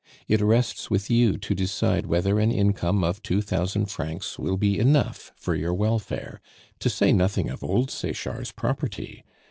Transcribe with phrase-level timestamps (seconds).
[0.27, 4.79] "It rests with you to decide whether an income of two thousand francs will be
[4.79, 6.41] enough for your welfare,
[6.79, 9.23] to say nothing of old Sechard's property.